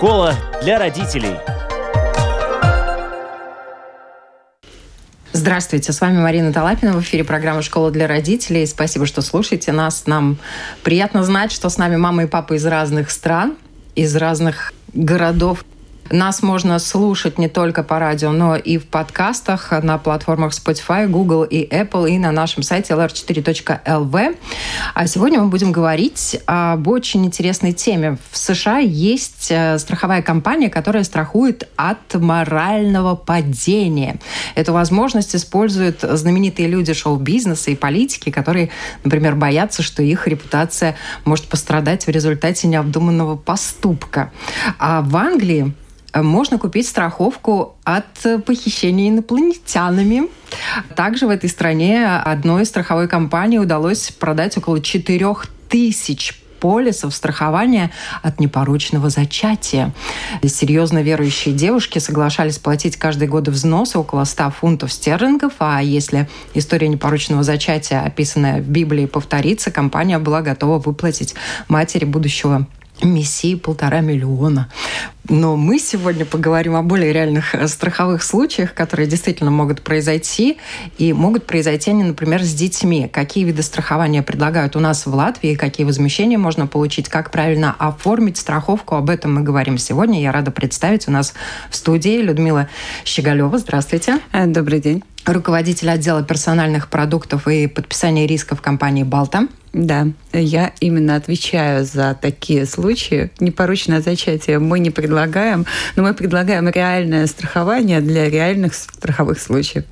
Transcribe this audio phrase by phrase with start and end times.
[0.00, 1.36] Школа для родителей.
[5.32, 8.66] Здравствуйте, с вами Марина Талапина в эфире программы «Школа для родителей».
[8.66, 10.06] Спасибо, что слушаете нас.
[10.06, 10.38] Нам
[10.82, 13.58] приятно знать, что с нами мама и папа из разных стран,
[13.94, 15.66] из разных городов
[16.10, 21.44] нас можно слушать не только по радио, но и в подкастах на платформах Spotify, Google
[21.44, 24.36] и Apple, и на нашем сайте lr4.lv.
[24.94, 28.18] А сегодня мы будем говорить об очень интересной теме.
[28.30, 34.18] В США есть э, страховая компания, которая страхует от морального падения.
[34.54, 38.70] Эту возможность используют знаменитые люди шоу-бизнеса и политики, которые,
[39.04, 44.32] например, боятся, что их репутация может пострадать в результате необдуманного поступка.
[44.78, 45.72] А в Англии
[46.14, 50.28] можно купить страховку от похищения инопланетянами.
[50.96, 55.26] Также в этой стране одной страховой компании удалось продать около 4
[55.68, 57.90] тысяч полисов страхования
[58.22, 59.92] от непорочного зачатия.
[60.44, 66.88] Серьезно верующие девушки соглашались платить каждый год взносы около 100 фунтов стерлингов, а если история
[66.88, 71.34] непорочного зачатия, описанная в Библии, повторится, компания была готова выплатить
[71.68, 72.66] матери будущего
[73.02, 74.68] Мессии полтора миллиона.
[75.30, 80.58] Но мы сегодня поговорим о более реальных э, страховых случаях, которые действительно могут произойти.
[80.98, 83.08] И могут произойти они, например, с детьми.
[83.08, 88.38] Какие виды страхования предлагают у нас в Латвии, какие возмещения можно получить, как правильно оформить
[88.38, 88.96] страховку.
[88.96, 90.20] Об этом мы говорим сегодня.
[90.20, 91.32] Я рада представить у нас
[91.70, 92.68] в студии Людмила
[93.04, 93.56] Щеголева.
[93.56, 94.18] Здравствуйте.
[94.32, 95.04] Э, добрый день.
[95.26, 99.46] Руководитель отдела персональных продуктов и подписания рисков компании «Балта».
[99.72, 103.30] Да, я именно отвечаю за такие случаи.
[103.38, 105.19] Непорочное зачатие мы не предлагаем,
[105.96, 109.84] но мы предлагаем реальное страхование для реальных страховых случаев.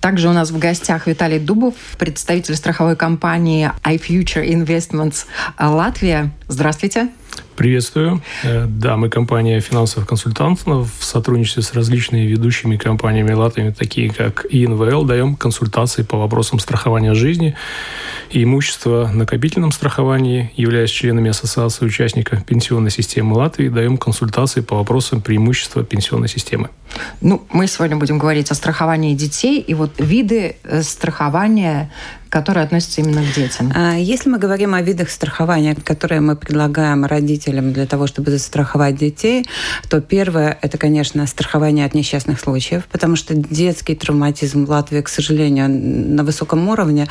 [0.00, 5.26] Также у нас в гостях Виталий Дубов, представитель страховой компании iFuture Investments
[5.58, 6.30] Латвия.
[6.48, 7.08] Здравствуйте.
[7.56, 8.20] Приветствую.
[8.42, 14.44] Э, да, мы компания финансовых консультантов в сотрудничестве с различными ведущими компаниями Латвии, такие как
[14.50, 17.56] ИНВЛ, даем консультации по вопросам страхования жизни
[18.30, 25.22] и имущества накопительном страховании, являясь членами Ассоциации участников пенсионной системы Латвии, даем консультации по вопросам
[25.22, 26.68] преимущества пенсионной системы.
[27.22, 31.90] Ну, мы сегодня будем говорить о страховании детей и вот виды э, страхования
[32.36, 33.72] которые относятся именно к детям.
[33.74, 38.96] А, если мы говорим о видах страхования, которые мы предлагаем родителям для того, чтобы застраховать
[38.96, 39.46] детей,
[39.88, 45.08] то первое– это, конечно, страхование от несчастных случаев, потому что детский травматизм в Латвии, к
[45.08, 47.08] сожалению, на высоком уровне,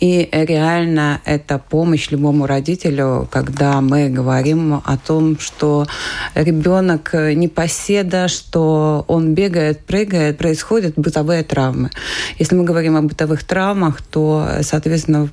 [0.00, 5.86] и реально это помощь любому родителю, когда мы говорим о том, что
[6.34, 11.90] ребенок не поседа, что он бегает, прыгает, происходят бытовые травмы.
[12.40, 15.28] Если мы говорим о бытовых травмах, то es, atvies, nu,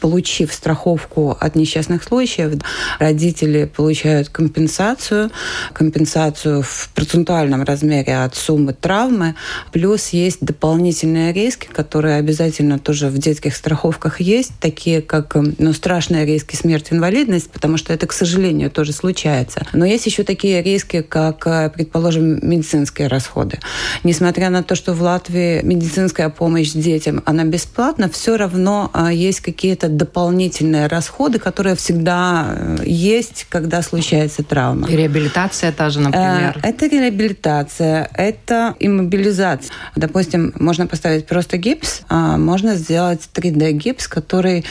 [0.00, 2.52] получив страховку от несчастных случаев,
[2.98, 5.30] родители получают компенсацию,
[5.72, 9.34] компенсацию в процентуальном размере от суммы травмы,
[9.72, 16.24] плюс есть дополнительные риски, которые обязательно тоже в детских страховках есть, такие как ну, страшные
[16.24, 19.66] риски смерти, инвалидность, потому что это, к сожалению, тоже случается.
[19.72, 23.58] Но есть еще такие риски, как, предположим, медицинские расходы.
[24.04, 29.40] Несмотря на то, что в Латвии медицинская помощь детям, она бесплатна, все равно а, есть
[29.40, 34.88] какие-то дополнительные расходы, которые всегда э, есть, когда случается травма.
[34.88, 36.58] И реабилитация та же, например.
[36.62, 39.70] Э, это реабилитация, это иммобилизация.
[39.96, 44.64] Допустим, можно поставить просто гипс, а можно сделать 3D-гипс, который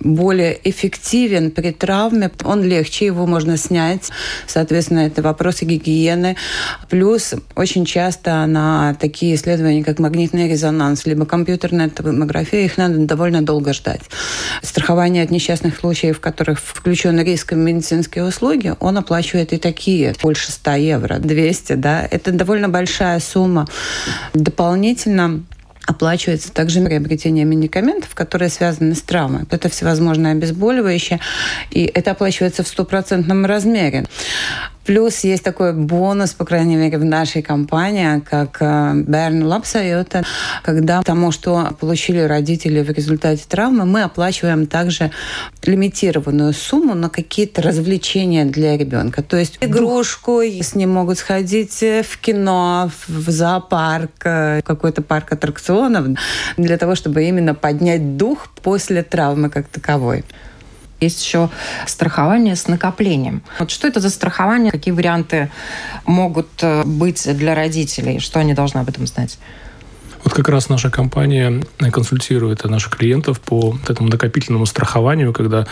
[0.00, 2.30] более эффективен при травме.
[2.44, 4.10] Он легче, его можно снять.
[4.46, 6.36] Соответственно, это вопросы гигиены.
[6.88, 13.42] Плюс очень часто на такие исследования, как магнитный резонанс, либо компьютерная томография, их надо довольно
[13.42, 14.02] долго ждать
[14.62, 20.52] страхование от несчастных случаев, в которых включен риск медицинские услуги, он оплачивает и такие, больше
[20.52, 23.66] 100 евро, 200, да, это довольно большая сумма.
[24.32, 25.42] Дополнительно
[25.86, 29.42] оплачивается также приобретение медикаментов, которые связаны с травмой.
[29.50, 31.20] Это всевозможные обезболивающие,
[31.70, 34.06] и это оплачивается в стопроцентном размере.
[34.84, 40.24] Плюс есть такой бонус, по крайней мере, в нашей компании, как Bern Lapsajota,
[40.62, 45.10] когда тому, что получили родители в результате травмы, мы оплачиваем также
[45.62, 49.22] лимитированную сумму на какие-то развлечения для ребенка.
[49.22, 56.06] То есть игрушку, с ним могут сходить в кино, в зоопарк, в какой-то парк аттракционов,
[56.56, 60.24] для того, чтобы именно поднять дух после травмы как таковой.
[61.04, 61.50] Есть еще
[61.86, 63.42] страхование с накоплением.
[63.58, 64.72] Вот что это за страхование?
[64.72, 65.50] Какие варианты
[66.06, 68.18] могут э, быть для родителей?
[68.18, 69.38] Что они должны об этом знать?
[70.24, 71.62] Вот как раз наша компания
[71.92, 75.66] консультирует наших клиентов по этому накопительному страхованию, когда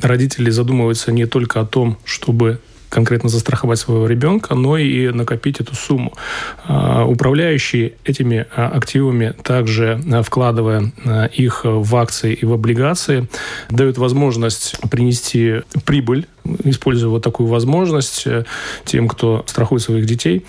[0.00, 2.60] родители задумываются не только о том, чтобы
[2.92, 6.12] конкретно застраховать своего ребенка, но и накопить эту сумму.
[6.64, 10.92] А, управляющие этими а, активами, также а, вкладывая
[11.32, 13.28] их в акции и в облигации,
[13.70, 16.26] дают возможность принести прибыль
[16.64, 18.44] используя вот такую возможность э,
[18.84, 20.44] тем, кто страхует своих детей,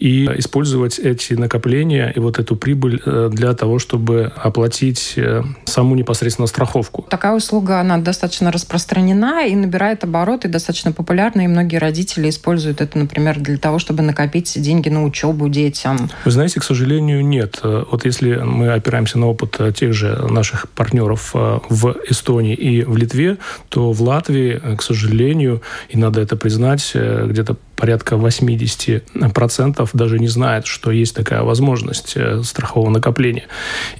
[0.00, 5.94] и использовать эти накопления и вот эту прибыль э, для того, чтобы оплатить э, саму
[5.94, 7.06] непосредственно страховку.
[7.08, 12.98] Такая услуга, она достаточно распространена и набирает обороты, достаточно популярна, и многие родители используют это,
[12.98, 16.10] например, для того, чтобы накопить деньги на учебу детям.
[16.24, 17.60] Вы знаете, к сожалению, нет.
[17.62, 23.38] Вот если мы опираемся на опыт тех же наших партнеров в Эстонии и в Литве,
[23.68, 30.28] то в Латвии, к сожалению, и надо это признать, э, где-то порядка 80% даже не
[30.28, 33.46] знает, что есть такая возможность э, страхового накопления.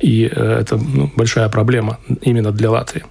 [0.01, 3.05] И э, это ну, большая проблема именно для Латвии.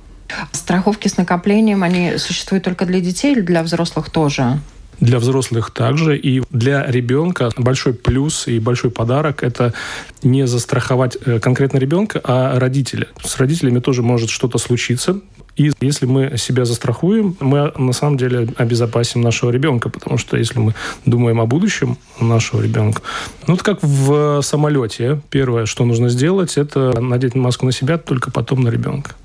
[0.51, 4.59] Страховки с накоплением, они существуют только для детей или для взрослых тоже?
[4.99, 6.17] Для взрослых также.
[6.17, 9.73] И для ребенка большой плюс и большой подарок– это
[10.21, 13.07] не застраховать конкретно ребенка, а родителя.
[13.23, 15.19] С родителями тоже может что-то случиться.
[15.55, 20.59] И если мы себя застрахуем, мы на самом деле обезопасим нашего ребенка, потому что если
[20.59, 20.73] мы
[21.05, 23.01] думаем о будущем нашего ребенка,
[23.47, 25.21] ну, это как в самолете.
[25.29, 29.15] Первое, что нужно сделать, это надеть маску на себя, только потом на ребенка.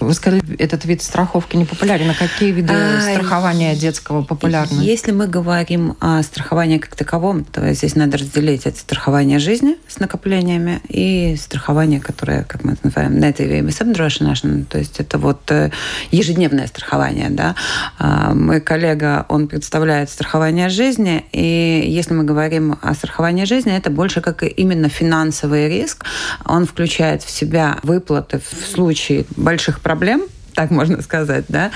[0.00, 2.10] Вы сказали, этот вид страховки не популярен.
[2.10, 4.80] А какие виды а, страхования детского популярны?
[4.80, 9.98] Если мы говорим о страховании как таковом, то здесь надо разделить это страхование жизни с
[9.98, 15.70] накоплениями и страхование, которое, как мы это называем, native apsamdrošināšana, то есть это вот э,
[16.10, 17.30] ежедневное страхование.
[17.30, 17.54] Да?
[17.98, 23.90] А, мой коллега, он представляет страхование жизни, и если мы говорим о страховании жизни, это
[23.90, 26.04] больше как именно финансовый риск.
[26.44, 30.22] Он включает в себя выплаты в случае больших проблем,
[30.54, 31.70] так можно сказать, да,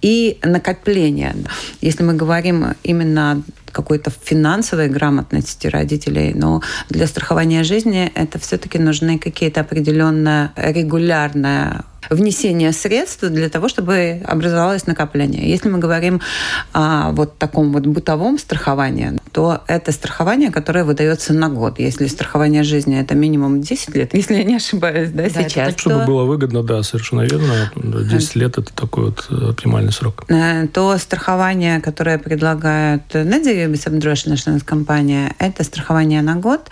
[0.00, 1.34] и накопление.
[1.80, 9.18] Если мы говорим именно какой-то финансовой грамотности родителей, но для страхования жизни это все-таки нужны
[9.18, 15.48] какие-то определенная регулярная внесение средств для того, чтобы образовалось накопление.
[15.48, 16.20] Если мы говорим
[16.72, 21.78] о вот таком вот бытовом страховании, то это страхование, которое выдается на год.
[21.78, 25.70] Если страхование жизни это минимум 10 лет, если я не ошибаюсь, да, да сейчас.
[25.70, 26.06] Это, чтобы то...
[26.06, 27.70] было выгодно, да, совершенно верно.
[27.76, 30.24] 10 лет это такой вот оптимальный срок.
[30.28, 33.86] Э, то страхование, которое предлагает Недзиюбис
[34.26, 36.68] наша компания, это страхование на год.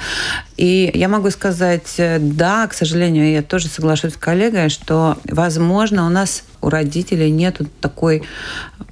[0.56, 6.10] И я могу сказать, да, к сожалению, я тоже соглашусь с коллегой, что возможно, у
[6.10, 8.22] нас у родителей нет такой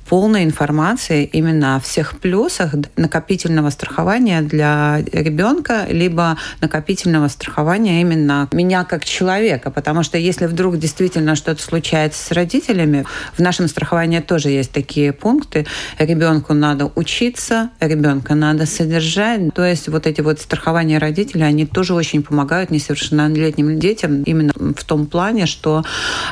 [0.09, 8.85] полной информации именно о всех плюсах накопительного страхования для ребенка, либо накопительного страхования именно меня
[8.85, 9.71] как человека.
[9.71, 13.05] Потому что если вдруг действительно что-то случается с родителями,
[13.37, 15.67] в нашем страховании тоже есть такие пункты.
[15.99, 19.53] Ребенку надо учиться, ребенка надо содержать.
[19.55, 24.85] То есть вот эти вот страхования родителей, они тоже очень помогают несовершеннолетним детям именно в
[24.85, 25.85] том плане, что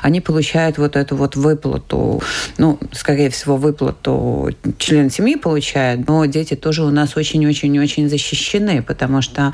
[0.02, 2.22] они получают вот эту вот выплату,
[2.58, 9.22] ну, скорее всего, выплату член семьи получает, но дети тоже у нас очень-очень-очень защищены, потому
[9.22, 9.52] что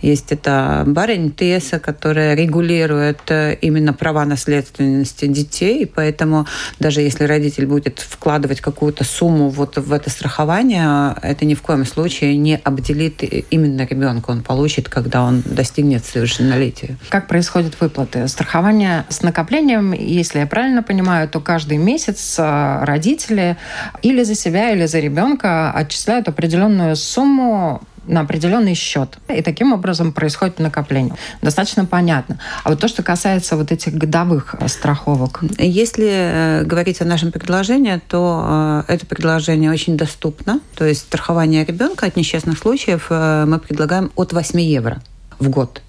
[0.00, 6.46] есть это барень ТСА, которая регулирует э, именно права наследственности детей, и поэтому
[6.78, 11.84] даже если родитель будет вкладывать какую-то сумму вот в это страхование, это ни в коем
[11.84, 14.30] случае не обделит именно ребенка.
[14.30, 16.96] Он получит, когда он достигнет совершеннолетия.
[17.08, 18.26] Как происходят выплаты?
[18.28, 23.56] Страхование с накоплением, если я правильно понимаю, то каждый месяц э, родители
[24.02, 29.18] или за себя, или за ребенка отчисляют определенную сумму на определенный счет.
[29.28, 31.14] И таким образом происходит накопление.
[31.40, 32.40] Достаточно понятно.
[32.64, 35.40] А вот то, что касается вот этих годовых э, страховок.
[35.58, 40.60] Если э, говорить о нашем предложении, то это предложение очень доступно.
[40.74, 45.00] То есть страхование ребенка от несчастных случаев мы предлагаем от 8 евро
[45.38, 45.82] в год.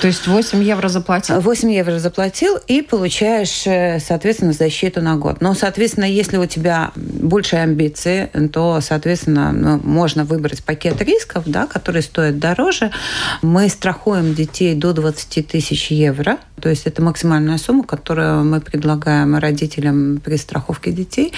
[0.00, 1.40] То есть 8 евро заплатил?
[1.40, 5.40] 8 евро заплатил и получаешь, э, соответственно, защиту на год.
[5.40, 11.66] Но, соответственно, если у тебя больше амбиции, то, соответственно, ну, можно выбрать пакет рисков, да,
[11.66, 12.90] который стоит дороже.
[13.42, 16.38] Мы страхуем детей до 20 тысяч евро.
[16.60, 21.32] То есть это максимальная сумма, которую мы предлагаем родителям при страховке детей.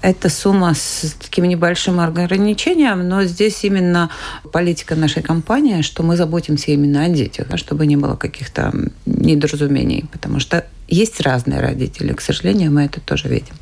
[0.00, 4.10] Это сумма с таким небольшим ограничением, но здесь именно
[4.52, 8.72] политика нашей компании, что мы заботимся именно о детях, чтобы не было каких-то
[9.04, 13.54] недоразумений, потому что есть разные родители, к сожалению, мы это тоже видим.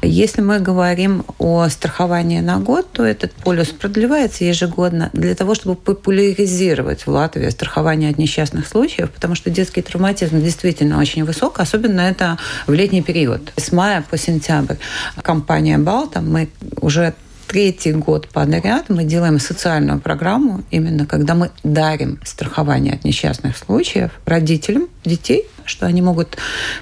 [0.00, 5.74] Если мы говорим о страховании на год, то этот полюс продлевается ежегодно для того, чтобы
[5.74, 12.00] популяризировать в Латвии страхование от несчастных случаев, потому что детский травматизм действительно очень высок, особенно
[12.00, 13.52] это в летний период.
[13.56, 14.76] С мая по сентябрь
[15.22, 16.48] компания «Балта» мы
[16.80, 17.12] уже
[17.48, 24.10] третий год подряд мы делаем социальную программу, именно когда мы дарим страхование от несчастных случаев
[24.26, 26.36] родителям детей, что они могут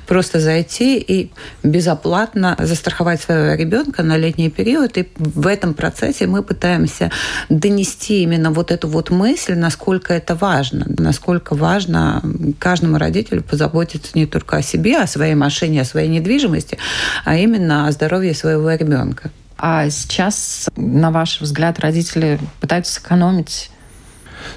[0.06, 1.30] просто зайти и
[1.62, 4.98] безоплатно застраховать своего ребенка на летний период.
[4.98, 7.10] И в этом процессе мы пытаемся
[7.48, 12.22] донести именно вот эту вот мысль, насколько это важно, насколько важно
[12.58, 16.76] каждому родителю позаботиться не только о себе, о своей машине, о своей недвижимости,
[17.24, 19.30] а именно о здоровье своего ребенка.
[19.58, 23.70] А сейчас, на ваш взгляд, родители пытаются сэкономить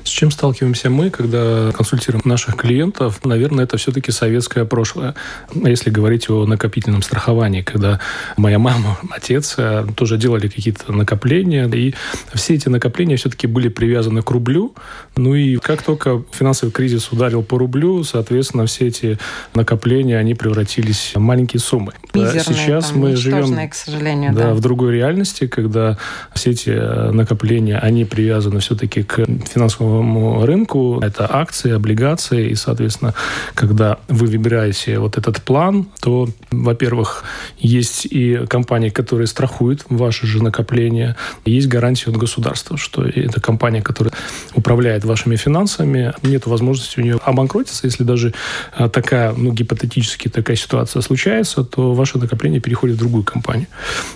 [0.04, 3.24] с чем сталкиваемся мы, когда консультируем наших клиентов?
[3.26, 5.16] Наверное, это все-таки советское прошлое.
[5.54, 8.00] Если говорить о накопительном страховании, когда
[8.38, 11.94] моя мама, отец э, тоже делали какие-то накопления, и
[12.34, 14.74] все эти накопления все-таки были привязаны к рублю.
[15.16, 19.18] Ну и как только финансовый кризис ударил по рублю, соответственно, все эти
[19.54, 21.94] накопления, они превратились в маленькие суммы.
[22.14, 24.54] Мизерные, Сейчас там, мы живем к сожалению, да, да.
[24.54, 25.98] в другой реальности, когда
[26.34, 31.00] все эти э, накопления, они привязаны все-таки к финансовому финансовому рынку.
[31.02, 32.50] Это акции, облигации.
[32.50, 33.14] И, соответственно,
[33.56, 37.24] когда вы выбираете вот этот план, то, во-первых,
[37.58, 41.16] есть и компании, которые страхуют ваши же накопления.
[41.46, 44.14] Есть гарантия от государства, что это компания, которая
[44.54, 46.14] управляет вашими финансами.
[46.24, 47.88] Нет возможности у нее обанкротиться.
[47.88, 48.34] Если даже
[48.76, 53.68] а, такая, ну, гипотетически такая ситуация случается, то ваше накопление переходит в другую компанию.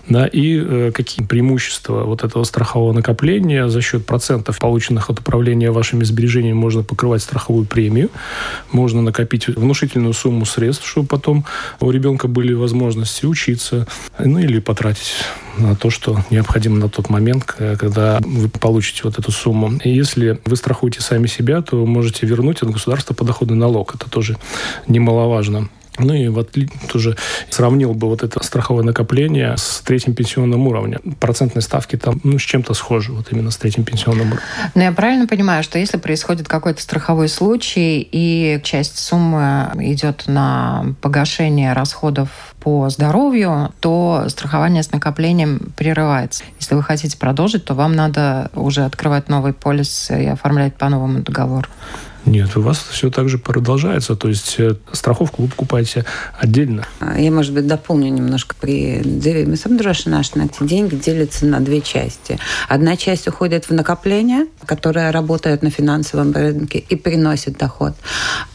[0.10, 5.43] Да, и э, какие преимущества вот этого страхового накопления за счет процентов, полученных от управления
[5.44, 8.10] управления вашими сбережениями можно покрывать страховую премию,
[8.72, 11.44] можно накопить внушительную сумму средств, чтобы потом
[11.82, 13.86] у ребенка были возможности учиться,
[14.18, 15.16] ну или потратить
[15.58, 19.74] на то, что необходимо на тот момент, когда вы получите вот эту сумму.
[19.84, 23.96] И если вы страхуете сами себя, то можете вернуть от государства подоходный налог.
[23.96, 24.38] Это тоже
[24.88, 25.68] немаловажно.
[26.00, 26.56] Ну и вот
[26.88, 27.18] тоже
[27.50, 31.16] сравнил бы вот это страховое накопление с третьим пенсионным уровнем.
[31.20, 34.44] Процентные ставки там ну, с чем-то схожи, вот именно с третьим пенсионным уровнем.
[34.74, 40.96] Но я правильно понимаю, что если происходит какой-то страховой случай, и часть суммы идет на
[41.02, 46.44] погашение расходов по здоровью, то страхование с накоплением прерывается.
[46.60, 51.20] Если вы хотите продолжить, то вам надо уже открывать новый полис и оформлять по новому
[51.20, 51.70] договор.
[52.26, 54.16] Нет, у вас все так же продолжается.
[54.16, 56.06] То есть э, страховку вы покупаете
[56.40, 56.86] отдельно.
[57.00, 58.56] А, я, может быть, дополню немножко.
[58.60, 59.02] При
[59.46, 60.10] мы сам наши
[60.62, 62.40] деньги делятся на две части.
[62.70, 67.94] Одна часть уходит в накопление, которое работает на финансовом рынке и приносит доход.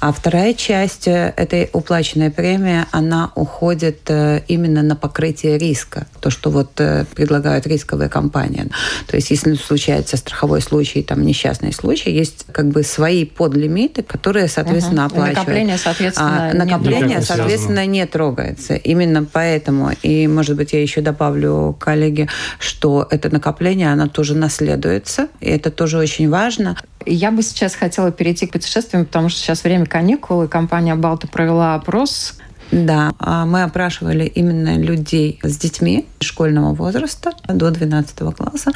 [0.00, 6.06] А вторая часть э, этой уплаченной премии, она уходит э, именно на покрытие риска.
[6.20, 6.72] То, что вот
[7.14, 8.70] предлагают рисковые компании.
[9.06, 14.02] То есть, если случается страховой случай, там несчастный случай, есть как бы свои подлинные лимиты,
[14.02, 15.14] которые, соответственно, угу.
[15.14, 15.38] оплачивают.
[15.38, 18.74] Накопление, соответственно, а, накопление, соответственно, не трогается.
[18.74, 25.28] Именно поэтому, и, может быть, я еще добавлю, коллеги, что это накопление, оно тоже наследуется,
[25.40, 26.76] и это тоже очень важно.
[27.06, 31.26] Я бы сейчас хотела перейти к путешествиям, потому что сейчас время каникул, и компания «Балта»
[31.28, 32.34] провела опрос
[32.70, 38.72] да, а мы опрашивали именно людей с детьми школьного возраста до 12 класса.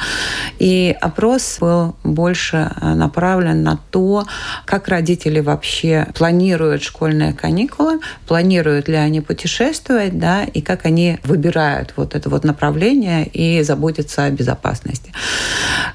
[0.57, 4.25] И опрос был больше э, направлен на то,
[4.65, 11.93] как родители вообще планируют школьные каникулы, планируют ли они путешествовать, да, и как они выбирают
[11.95, 15.11] вот это вот направление и заботятся о безопасности.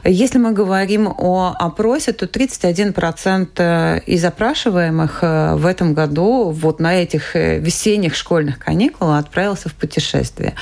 [0.05, 6.79] Если мы говорим о опросе, то 31% э, из опрашиваемых э, в этом году вот
[6.79, 10.55] на этих весенних весенних школьных каникул отправился в путешествие.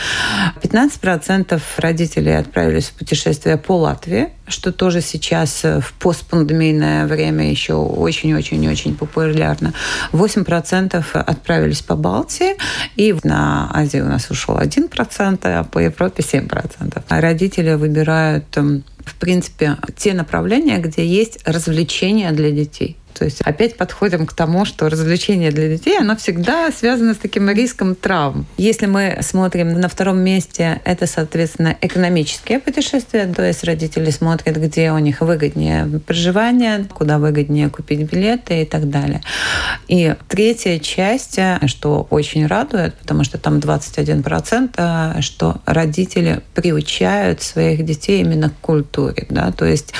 [0.62, 8.94] 15% родителей отправились в путешествие по Латвии, что тоже сейчас в постпандемийное время еще очень-очень-очень
[8.94, 9.72] популярно.
[10.12, 12.56] 8% отправились по Балтии,
[12.94, 17.02] и на Азию у нас ушел 1%, а по Европе 7%.
[17.08, 22.96] А родители выбирают в принципе, те направления, где есть развлечения для детей.
[23.18, 27.48] То есть опять подходим к тому, что развлечение для детей, оно всегда связано с таким
[27.48, 28.46] риском травм.
[28.58, 34.92] Если мы смотрим на втором месте, это, соответственно, экономические путешествия, то есть родители смотрят, где
[34.92, 39.22] у них выгоднее проживание, куда выгоднее купить билеты и так далее.
[39.88, 48.20] И третья часть, что очень радует, потому что там 21%, что родители приучают своих детей
[48.20, 49.26] именно к культуре.
[49.30, 49.52] Да?
[49.52, 49.94] То есть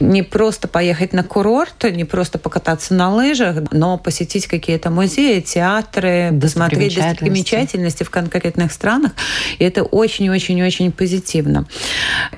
[0.00, 5.40] не просто поехать на курорт, не просто покататься покататься на лыжах, но посетить какие-то музеи,
[5.40, 9.12] театры, посмотреть достопримечательности в конкретных странах.
[9.58, 11.66] И это очень-очень-очень позитивно.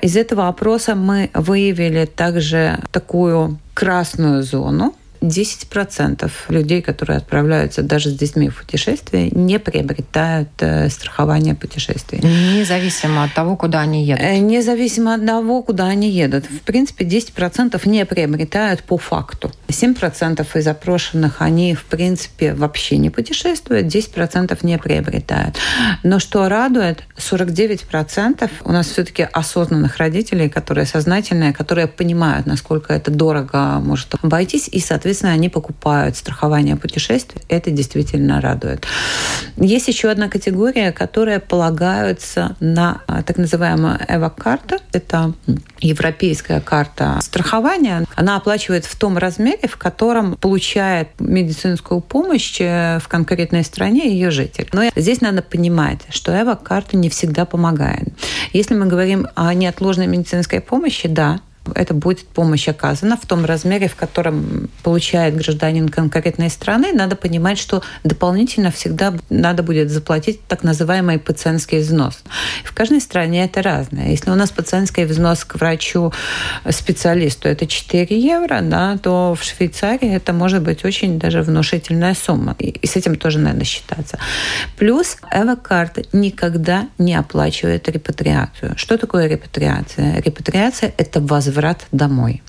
[0.01, 4.95] Из этого опроса мы выявили также такую красную зону,
[5.27, 12.19] 10% людей, которые отправляются даже с детьми в путешествие, не приобретают э, страхование путешествий.
[12.19, 14.23] Независимо от того, куда они едут?
[14.23, 16.45] Э, независимо от того, куда они едут.
[16.45, 19.51] В принципе, 10% не приобретают по факту.
[19.67, 25.57] 7% из опрошенных, они, в принципе, вообще не путешествуют, 10% не приобретают.
[26.03, 33.11] Но что радует, 49% у нас все-таки осознанных родителей, которые сознательные, которые понимают, насколько это
[33.11, 37.41] дорого может обойтись, и, соответственно, они покупают страхование путешествий.
[37.49, 38.85] Это действительно радует.
[39.57, 44.79] Есть еще одна категория, которая полагаются на а, так называемую эвакарта.
[44.91, 45.33] Это
[45.79, 48.05] европейская карта страхования.
[48.15, 54.31] Она оплачивает в том размере, в котором получает медицинскую помощь э, в конкретной стране ее
[54.31, 54.67] житель.
[54.73, 58.09] Но здесь надо понимать, что эвакарта не всегда помогает.
[58.53, 61.39] Если мы говорим о неотложной медицинской помощи, да,
[61.73, 66.93] это будет помощь оказана в том размере, в котором получает гражданин конкретной страны.
[66.93, 72.23] Надо понимать, что дополнительно всегда надо будет заплатить так называемый пациентский взнос.
[72.63, 74.09] В каждой стране это разное.
[74.09, 80.33] Если у нас пациентский взнос к врачу-специалисту это 4 евро, да, то в Швейцарии это
[80.33, 82.55] может быть очень даже внушительная сумма.
[82.59, 84.19] И с этим тоже надо считаться.
[84.77, 88.73] Плюс Эвокарта никогда не оплачивает репатриацию.
[88.77, 90.21] Что такое репатриация?
[90.21, 92.41] Репатриация– это возврат возврат домой.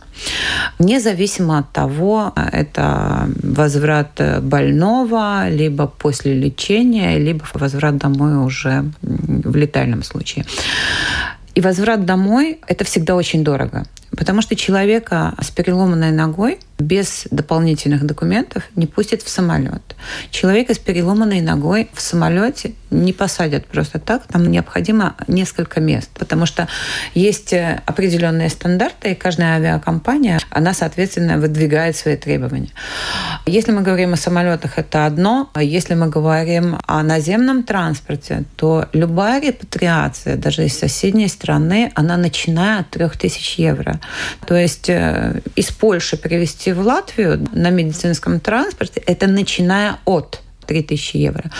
[0.78, 10.02] Независимо от того, это возврат больного, либо после лечения, либо возврат домой уже в летальном
[10.02, 10.44] случае.
[11.54, 13.84] И возврат домой– это всегда очень дорого.
[14.10, 19.96] Потому что человека с переломанной ногой без дополнительных документов не пустят в самолет.
[20.30, 24.26] Человека с переломанной ногой в самолете не посадят просто так.
[24.26, 26.68] Там необходимо несколько мест, потому что
[27.14, 32.70] есть э, определенные стандарты, и каждая авиакомпания, она, соответственно, выдвигает свои требования.
[33.46, 35.50] Если мы говорим о самолетах, это одно.
[35.54, 42.16] А если мы говорим о наземном транспорте, то любая репатриация, даже из соседней страны, она
[42.16, 44.00] начиная от 3000 евро.
[44.46, 51.16] То есть э, из Польши перевести в Латвию на медицинском транспорте, это начиная от 3000
[51.16, 51.50] евро.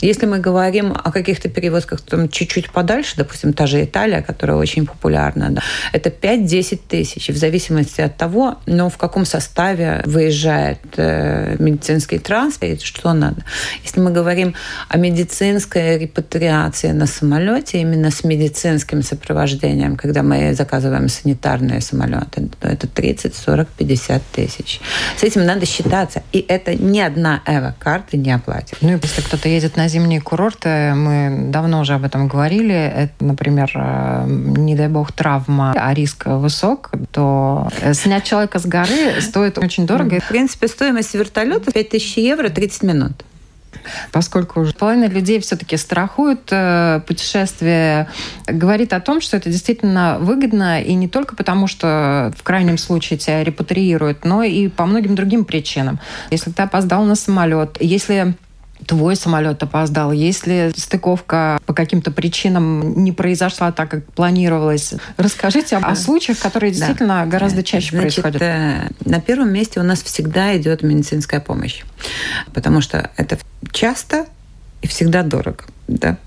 [0.00, 4.86] Если мы говорим о каких-то перевозках там чуть-чуть подальше, допустим, та же Италия, которая очень
[4.86, 11.56] популярна, да, это 5-10 тысяч, в зависимости от того, ну, в каком составе выезжает э,
[11.58, 13.44] медицинский транспорт, что надо.
[13.82, 14.54] Если мы говорим
[14.88, 22.68] о медицинской репатриации на самолете, именно с медицинским сопровождением, когда мы заказываем санитарные самолеты, то
[22.68, 24.80] это 30, 40, 50 тысяч.
[25.16, 26.22] С этим надо считаться.
[26.32, 28.78] И это ни одна эво-карта не оплачивается платит.
[28.80, 33.24] Ну и если кто-то едет на зимние курорты, мы давно уже об этом говорили, это,
[33.24, 39.20] например, э, не дай бог травма, а риск высок, то э, снять человека с горы
[39.20, 40.18] стоит очень дорого.
[40.20, 43.24] В принципе, стоимость вертолета 5000 евро 30 минут
[44.12, 48.08] поскольку уже половина людей все-таки страхуют э, путешествие,
[48.46, 53.18] говорит о том, что это действительно выгодно, и не только потому, что в крайнем случае
[53.18, 56.00] тебя репатриируют, но и по многим другим причинам.
[56.30, 58.34] Если ты опоздал на самолет, если
[58.86, 64.94] твой самолет опоздал, если стыковка по каким-то причинам не произошла так, как планировалось.
[65.16, 67.26] Расскажите о, о случаях, которые действительно да.
[67.26, 68.42] гораздо чаще Значит, происходят.
[68.42, 71.82] Э, на первом месте у нас всегда идет медицинская помощь,
[72.52, 73.38] потому что это
[73.72, 74.26] часто
[74.82, 75.64] и всегда дорого.
[75.88, 76.18] Да.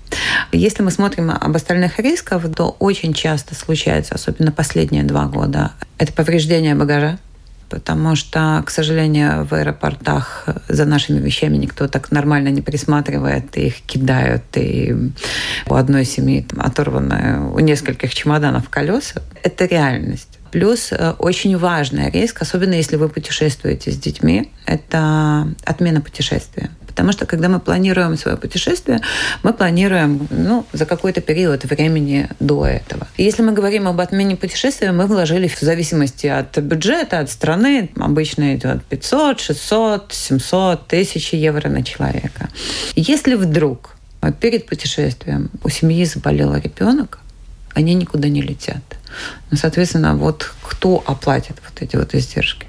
[0.52, 6.12] Если мы смотрим об остальных рисках, то очень часто случается, особенно последние два года, это
[6.12, 7.18] повреждение багажа,
[7.68, 13.80] потому что, к сожалению, в аэропортах за нашими вещами никто так нормально не присматривает, их
[13.82, 14.94] кидают, и
[15.66, 19.22] у одной семьи оторвано у нескольких чемоданов колеса.
[19.42, 20.38] Это реальность.
[20.50, 26.70] Плюс э, очень важный риск, особенно если вы путешествуете с детьми, это отмена путешествия.
[26.94, 29.00] Потому что когда мы планируем свое путешествие,
[29.42, 33.08] мы планируем ну, за какой-то период времени до этого.
[33.18, 38.54] Если мы говорим об отмене путешествия, мы вложили в зависимости от бюджета, от страны, обычно
[38.54, 42.48] идет 500, 600, 700, тысячи евро на человека.
[42.94, 43.96] Если вдруг
[44.40, 47.18] перед путешествием у семьи заболел ребенок,
[47.74, 48.82] они никуда не летят.
[49.54, 52.66] Ну, соответственно, вот кто оплатит вот эти вот издержки.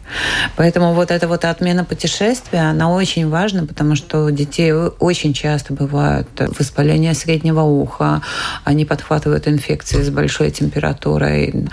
[0.56, 5.74] Поэтому вот эта вот отмена путешествия, она очень важна, потому что у детей очень часто
[5.74, 6.28] бывают
[6.60, 8.22] воспаления среднего уха,
[8.66, 11.66] они подхватывают инфекции с большой температурой.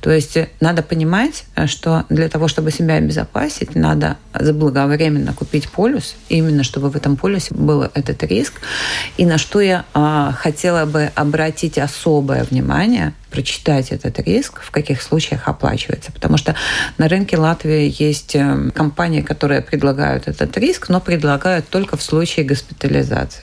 [0.00, 6.62] То есть надо понимать, что для того, чтобы себя обезопасить, надо заблаговременно купить полюс, именно
[6.62, 8.52] чтобы в этом полюсе был этот риск.
[9.16, 15.02] И на что я а, хотела бы обратить особое внимание– прочитать этот риск, в каких
[15.02, 16.12] случаях оплачивается.
[16.12, 16.54] Потому что
[16.98, 22.46] на рынке Латвии есть э, компании, которые предлагают этот риск, но предлагают только в случае
[22.46, 23.42] госпитализации.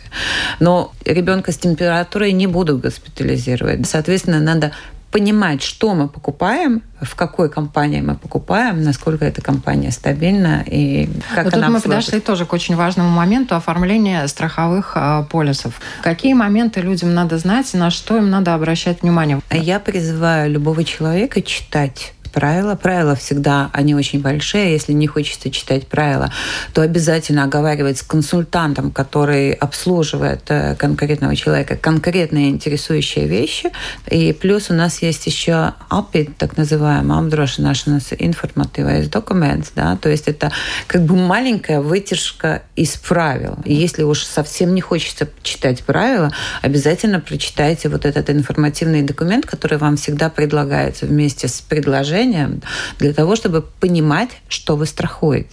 [0.59, 3.87] Но ребенка с температурой не будут госпитализировать.
[3.87, 4.71] Соответственно, надо
[5.11, 11.51] понимать, что мы покупаем, в какой компании мы покупаем, насколько эта компания стабильна и как
[11.51, 15.79] Но она тут мы подошли тоже к очень важному моменту оформления страховых э, полисов.
[16.01, 19.39] Какие моменты людям надо знать, на что им надо обращать внимание?
[19.51, 22.75] Я призываю любого человека читать правила.
[22.75, 24.71] Правила всегда, они очень большие.
[24.71, 26.31] Если не хочется читать правила,
[26.73, 33.71] то обязательно оговаривать с консультантом, который обслуживает э, конкретного человека, конкретные интересующие вещи.
[34.09, 40.27] И плюс у нас есть еще API, так называемый apdrošināšanas informatīvais документ, да, то есть
[40.27, 40.51] это
[40.87, 43.57] как бы маленькая вытяжка из правил.
[43.65, 49.77] И если уж совсем не хочется читать правила, обязательно прочитайте вот этот информативный документ, который
[49.77, 52.61] вам всегда предлагается вместе с предложением приложением
[52.99, 55.47] для того, чтобы понимать, что вы страхуете.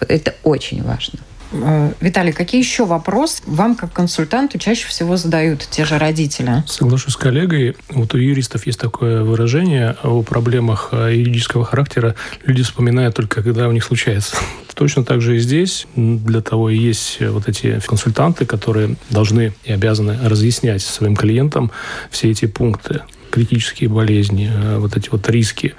[0.00, 1.18] Это очень важно.
[1.52, 6.64] Э, Виталий, какие еще вопросы вам как консультанту чаще всего задают те же родители?
[6.66, 7.76] Соглашусь с коллегой.
[7.90, 12.14] Вот у юристов есть такое выражение о проблемах э, юридического характера.
[12.44, 14.36] Люди вспоминают только, когда у них случается.
[14.74, 15.86] Точно так же и здесь.
[15.94, 21.70] Для того и есть вот эти консультанты, которые должны и обязаны разъяснять своим клиентам
[22.10, 23.02] все эти пункты
[23.36, 25.74] критические болезни, э, вот эти вот риски,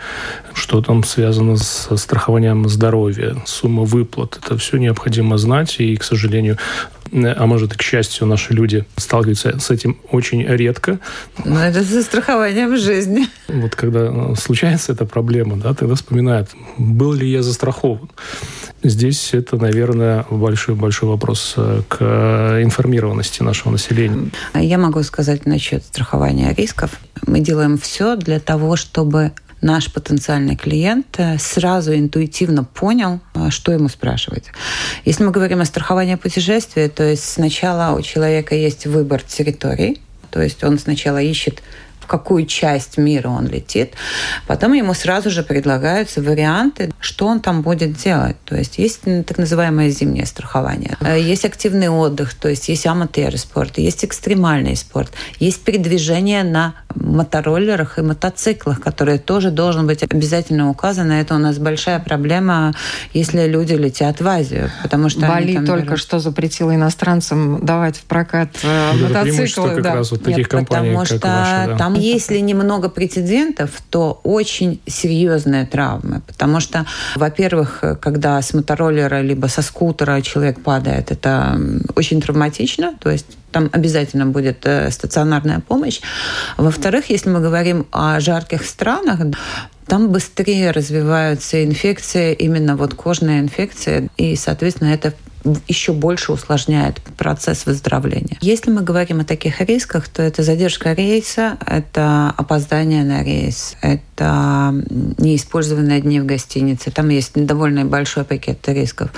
[0.54, 4.40] что там связано с страхованием здоровья, сумма выплат.
[4.44, 6.60] Это все необходимо знать, и, к сожалению,
[7.12, 11.00] а может к счастью, наши люди сталкиваются с этим очень редко.
[11.46, 13.28] Но это за страхованием жизни.
[13.48, 18.10] Вот когда э, случается эта проблема, да, тогда вспоминают, был ли я застрахован.
[18.84, 24.30] Здесь это, наверное, большой-большой вопрос э, к информированности нашего населения.
[24.54, 26.92] Я могу сказать насчет страхования рисков.
[27.26, 33.72] Мы делаем все для того, чтобы наш потенциальный клиент э, сразу интуитивно понял, э, что
[33.72, 34.46] ему спрашивать.
[35.06, 40.42] Если мы говорим о страховании путешествия, то есть сначала у человека есть выбор территорий, то
[40.42, 41.64] есть он сначала ищет
[42.08, 43.96] в какую часть мира он летит.
[44.48, 48.38] Потом ему сразу же предлагаются варианты, что он там будет делать.
[48.46, 50.96] То есть есть так называемое зимнее страхование.
[51.02, 56.76] Э, есть активный отдых, то есть есть аматоры спорт, есть экстремальный спорт, есть передвижение на
[56.96, 61.12] мотороллерах и мотоциклах, которые тоже должен быть обязательно указано.
[61.12, 62.74] Это у нас большая проблема,
[63.12, 66.00] если люди летят в Азию, потому что Бали там только берут...
[66.00, 69.70] что запретила иностранцам давать в прокат э, мотоциклы.
[69.72, 69.96] Как да.
[69.96, 71.78] раз вот таких Нет, компаний, потому что ваша, да.
[71.78, 76.22] там если немного прецедентов, то очень серьезные травмы.
[76.26, 81.60] Потому что, во-первых, когда с мотороллера либо со скутера человек падает, это
[81.96, 86.02] очень травматично, то есть там обязательно будет э, стационарная помощь.
[86.58, 89.20] Во-вторых, если мы говорим о жарких странах,
[89.88, 95.14] там быстрее развиваются инфекции, именно вот кожная инфекция, и, соответственно, это
[95.68, 98.38] еще больше усложняет процесс выздоровления.
[98.42, 104.74] Если мы говорим о таких рисках, то это задержка рейса, это опоздание на рейс, это
[105.18, 106.92] неиспользованные дни в гостинице.
[106.92, 109.10] Там есть довольно большой пакет рисков.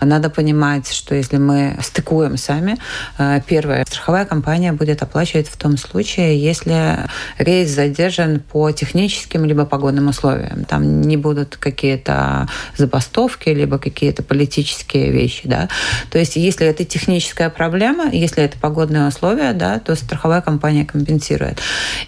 [0.00, 2.76] Надо понимать, что если мы стыкуем сами,
[3.18, 7.06] э, первая страховая компания будет оплачивать в том случае, если
[7.38, 10.64] рейс задержан по техническим либо погодным условиям.
[10.64, 15.42] Там не будут какие-то забастовки, либо какие-то политические вещи.
[15.48, 15.67] Да?
[16.10, 21.60] То есть если это техническая проблема, если это погодные условия, да, то страховая компания компенсирует.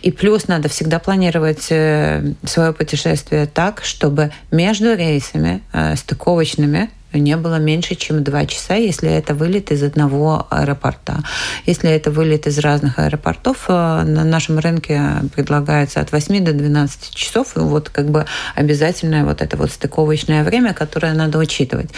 [0.03, 7.37] И плюс надо всегда планировать э, свое путешествие так, чтобы между рейсами э, стыковочными не
[7.37, 11.23] было меньше, чем два часа, если это вылет из одного аэропорта.
[11.66, 15.01] Если это вылет из разных аэропортов, э, на нашем рынке
[15.35, 17.53] предлагается от 8 до 12 часов.
[17.55, 21.90] Вот как бы обязательное вот это вот стыковочное время, которое надо учитывать.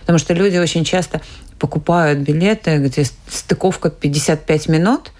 [0.00, 1.20] Потому что люди очень часто
[1.58, 5.12] покупают билеты, где стыковка 55 минут,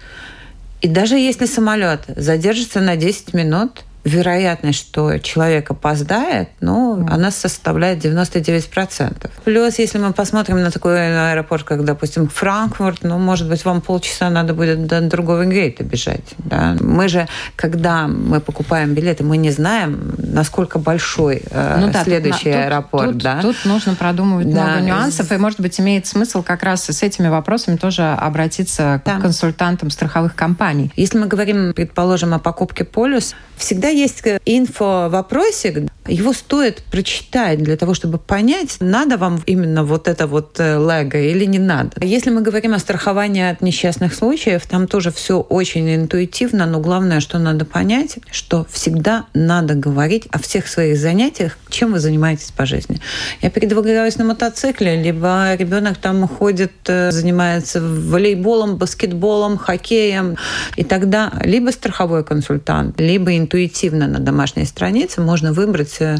[0.81, 7.09] и даже если самолет задержится на 10 минут, вероятность, что человек опоздает, ну, mm.
[7.11, 9.29] она составляет 99%.
[9.45, 14.29] Плюс, если мы посмотрим на такой аэропорт, как, допустим, Франкфурт, ну, может быть, вам полчаса
[14.29, 16.35] надо будет до другого гейта бежать.
[16.37, 16.75] Да?
[16.79, 22.51] Мы же, когда мы покупаем билеты, мы не знаем, насколько большой э, ну, да, следующий
[22.51, 23.11] тут, аэропорт.
[23.11, 23.41] Тут, да?
[23.41, 24.65] тут нужно продумывать да.
[24.65, 29.17] много нюансов, и, может быть, имеет смысл как раз с этими вопросами тоже обратиться да.
[29.17, 30.91] к консультантам страховых компаний.
[30.95, 37.93] Если мы говорим, предположим, о покупке полюс, всегда есть инфо-вопросик, его стоит прочитать для того,
[37.93, 42.03] чтобы понять, надо вам именно вот это вот э, лего или не надо.
[42.03, 47.19] Если мы говорим о страховании от несчастных случаев, там тоже все очень интуитивно, но главное,
[47.19, 52.65] что надо понять, что всегда надо говорить о всех своих занятиях, чем вы занимаетесь по
[52.65, 52.99] жизни.
[53.41, 60.37] Я передвигаюсь на мотоцикле, либо ребенок там ходит, э, занимается волейболом, баскетболом, хоккеем,
[60.75, 63.35] и тогда либо страховой консультант, либо
[63.79, 66.17] интуитивно на домашней странице можно выбрать э,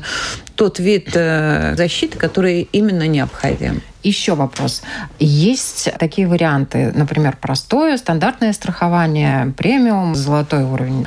[0.56, 3.82] тот вид э, защиты, который именно необходим.
[4.04, 4.82] Еще вопрос.
[5.20, 11.06] Есть такие варианты, например, простое, стандартное страхование, премиум, золотой уровень.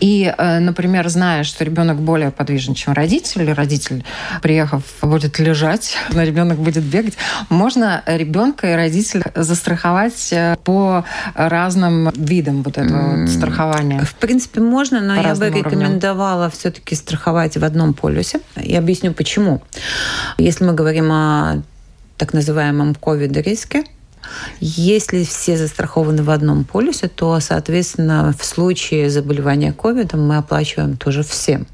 [0.00, 4.04] И, э, например, зная, что ребенок более подвижен, чем родитель, родитель,
[4.42, 7.14] приехав, будет лежать, но ребенок будет бегать,
[7.48, 14.00] можно ребенка и родителя застраховать э, по разным видам вот этого вот страхования?
[14.04, 18.40] В принципе, можно, но я бы рекомендовала все-таки страховать в одном полюсе.
[18.54, 19.62] Я объясню почему.
[20.38, 21.62] Если мы говорим о
[22.18, 23.84] так называемом ковид-риске.
[24.60, 31.22] Если все застрахованы в одном полюсе, то, соответственно, в случае заболевания ковидом мы оплачиваем тоже
[31.22, 31.66] всем.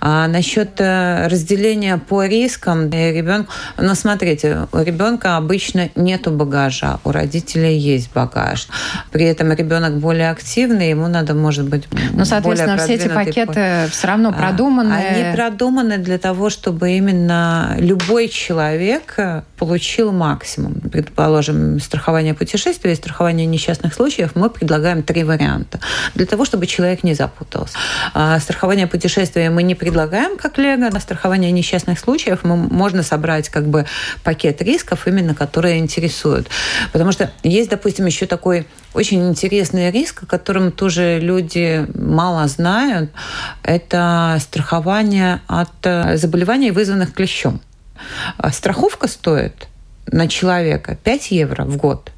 [0.00, 7.10] А насчет э, разделения по рискам ребенка, ну смотрите, у ребенка обычно нету багажа, у
[7.10, 8.68] родителей есть багаж.
[9.10, 14.06] При этом ребенок более активный, ему надо, может быть, Ну, соответственно, все эти пакеты все
[14.06, 14.92] равно а, продуманы.
[14.92, 19.16] Они продуманы для того, чтобы именно любой человек
[19.58, 20.74] получил максимум.
[20.92, 25.80] Предположим, страхование путешествия и страхование несчастных случаев мы предлагаем три варианта.
[26.14, 27.76] Для того, чтобы человек не запутался.
[28.14, 28.86] А страхование
[29.50, 30.90] мы не предлагаем как Лего.
[30.90, 33.86] На страхование несчастных случаев мы, можно собрать как бы
[34.22, 36.48] пакет рисков, именно которые интересуют.
[36.92, 43.10] Потому что есть, допустим, еще такой очень интересный риск, о котором тоже люди мало знают.
[43.62, 47.60] Это страхование от э, заболеваний, вызванных клещом.
[48.52, 49.68] Страховка стоит
[50.06, 52.12] на человека 5 евро в год.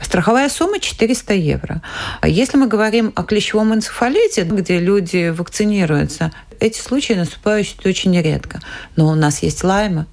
[0.00, 1.82] Страховая сумма 400 евро.
[2.24, 8.60] Если мы говорим о клещевом энцефалите, где люди вакцинируются, эти случаи наступают очень редко.
[8.96, 10.06] Но у нас есть лайма,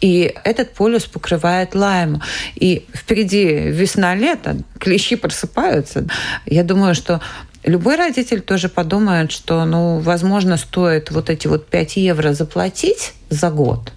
[0.00, 2.20] и этот полюс покрывает лайму.
[2.54, 6.06] И впереди весна-лето, клещи просыпаются.
[6.46, 7.20] Я думаю, что
[7.64, 13.50] любой родитель тоже подумает, что, ну, возможно, стоит вот эти вот 5 евро заплатить за
[13.50, 13.92] год.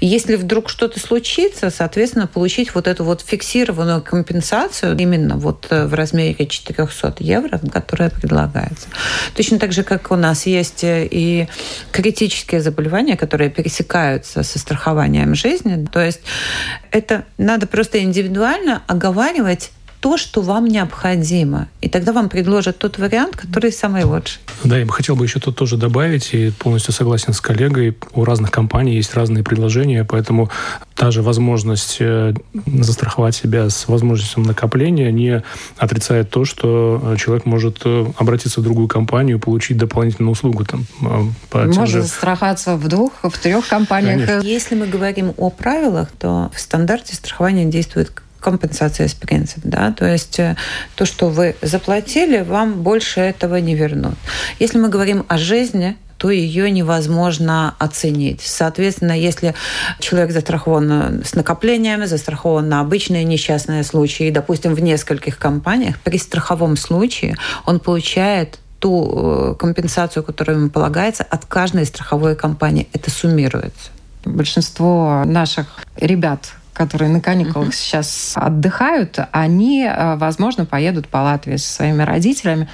[0.00, 5.94] Если вдруг что-то случится, соответственно, получить вот эту вот фиксированную компенсацию именно вот э, в
[5.94, 8.88] размере 400 евро, которая предлагается.
[9.36, 11.46] Точно так же, как у нас есть э, и
[11.92, 15.86] критические заболевания, которые пересекаются со страхованием жизни.
[15.92, 16.20] То есть
[16.90, 21.68] это надо просто индивидуально оговаривать то, что вам необходимо.
[21.80, 24.40] И тогда вам предложат тот вариант, который самый лучший.
[24.64, 28.24] Да, я бы хотел бы еще тут тоже добавить, и полностью согласен с коллегой, у
[28.24, 30.50] разных компаний есть разные предложения, поэтому
[30.96, 32.34] та же возможность э,
[32.66, 35.42] застраховать себя с возможностью накопления не
[35.76, 40.64] отрицает то, что э, человек может э, обратиться в другую компанию и получить дополнительную услугу.
[40.64, 40.86] Там,
[41.50, 42.02] по Может же...
[42.02, 44.26] застраховаться в двух, в трех компаниях.
[44.26, 44.46] Конечно.
[44.46, 48.10] Если мы говорим о правилах, то в стандарте страхования действует
[48.40, 50.56] компенсация с принцип, да, то есть э,
[50.94, 54.14] то, что вы заплатили, вам больше этого не вернут.
[54.58, 58.42] Если мы говорим о жизни, то ее невозможно оценить.
[58.42, 59.54] Соответственно, если
[60.00, 66.76] человек застрахован с накоплениями, застрахован на обычные несчастные случаи, допустим, в нескольких компаниях, при страховом
[66.76, 72.88] случае он получает ту э, компенсацию, которая ему полагается, от каждой страховой компании.
[72.92, 73.90] Это суммируется.
[74.24, 77.74] Большинство наших ребят, которые на каникулах uh-huh.
[77.74, 82.70] сейчас отдыхают, они, э, возможно, поедут по Латвии со своими родителями.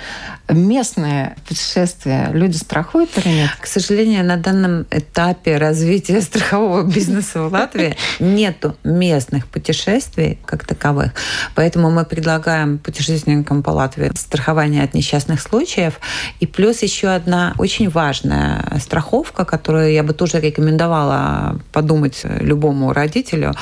[0.48, 3.50] Местные путешествия люди страхуют или нет?
[3.60, 11.10] К сожалению, на данном этапе развития страхового бизнеса в Латвии нету местных путешествий как таковых.
[11.56, 15.98] Поэтому мы предлагаем путешественникам по Латвии страхование от несчастных случаев.
[16.38, 23.52] И плюс еще одна очень важная страховка, которую я бы тоже рекомендовала подумать любому родителю,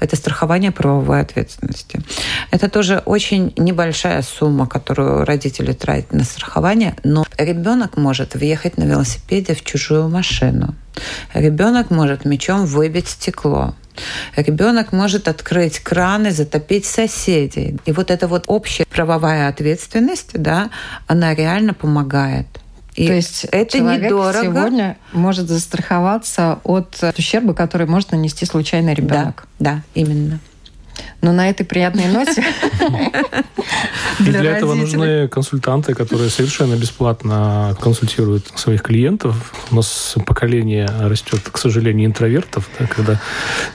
[0.00, 2.00] это страхование правовой ответственности.
[2.50, 8.84] Это тоже очень небольшая сумма, которую родители тратят на страхование, но ребенок может въехать на
[8.84, 10.74] велосипеде в чужую машину.
[11.34, 13.74] Ребенок может мечом выбить стекло.
[14.36, 17.78] Ребенок может открыть кран и затопить соседей.
[17.84, 20.70] И вот эта вот общая правовая ответственность, да,
[21.06, 22.46] она реально помогает.
[22.94, 24.42] И То есть это недорого.
[24.42, 29.46] сегодня может застраховаться от ущерба, который может нанести случайный ребенок.
[29.58, 30.38] Да, да, именно.
[31.20, 32.44] Но на этой приятной ноте
[34.20, 39.52] И для этого нужны консультанты, которые совершенно бесплатно консультируют своих клиентов.
[39.70, 43.20] У нас поколение растет, к сожалению, интровертов, да, когда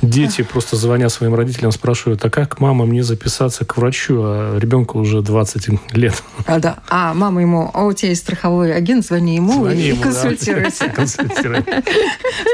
[0.02, 5.00] дети просто звоня своим родителям спрашивают, а как мама мне записаться к врачу, а ребенку
[5.00, 6.24] уже 20 лет.
[6.46, 6.80] А, да.
[6.90, 10.86] а мама ему, а у тебя есть страховой агент, звони ему звони и ему, консультируйся.
[11.50, 11.64] Да.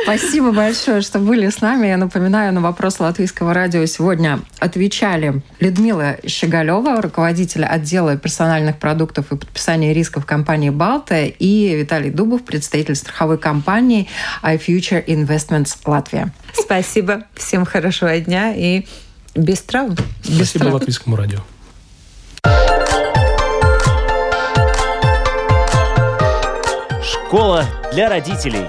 [0.03, 1.87] Спасибо большое, что были с нами.
[1.87, 9.37] Я напоминаю, на вопрос Латвийского радио сегодня отвечали Людмила Щеголева, руководитель отдела персональных продуктов и
[9.37, 14.07] подписания рисков компании «Балта», и Виталий Дубов, представитель страховой компании
[14.43, 16.33] iFuture Investments Латвия.
[16.53, 17.23] Спасибо.
[17.35, 18.85] Всем хорошего дня и
[19.35, 19.95] без травм.
[20.21, 20.73] Спасибо без травм.
[20.73, 21.39] Латвийскому радио.
[27.03, 28.65] Школа для родителей.